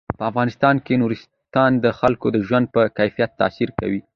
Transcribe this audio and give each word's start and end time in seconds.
په 0.17 0.23
افغانستان 0.31 0.75
کې 0.85 0.93
نورستان 1.01 1.71
د 1.83 1.85
خلکو 1.99 2.27
د 2.31 2.37
ژوند 2.47 2.65
په 2.75 2.81
کیفیت 2.97 3.31
تاثیر 3.41 3.69
کوي. 3.79 4.01